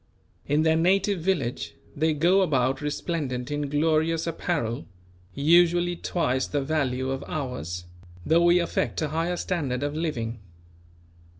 [0.47, 4.87] In their native village they go about resplendent in glorious apparel,
[5.35, 7.83] usually twice the value of ours;
[8.25, 10.39] though we affect a higher standard of living.